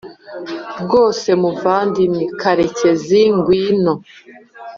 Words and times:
”rwose 0.83 1.29
muvandimwe 1.41 2.23
karekezi 2.39 3.21
ngwino 3.35 3.93